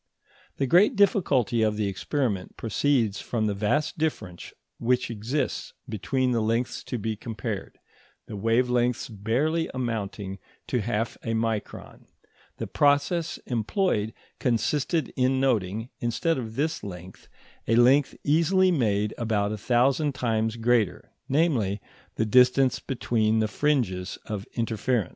[0.57, 6.41] The great difficulty of the experiment proceeds from the vast difference which exists between the
[6.41, 7.77] lengths to be compared,
[8.25, 12.07] the wave lengths barely amounting to half a micron;
[12.57, 17.27] the process employed consisted in noting, instead of this length,
[17.67, 21.79] a length easily made about a thousand times greater, namely,
[22.15, 25.09] the distance between the fringes of interference.